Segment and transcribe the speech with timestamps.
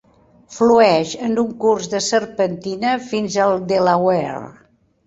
[0.55, 4.43] Flueix en un curs de serpentina fins al Delaware.